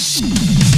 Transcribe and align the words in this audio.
you 0.00 0.69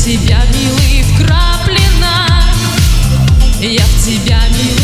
тебя, 0.00 0.42
милый, 0.54 1.02
вкраплена. 1.02 2.54
Я 3.60 3.84
в 3.84 4.02
тебя, 4.02 4.40
милый. 4.48 4.79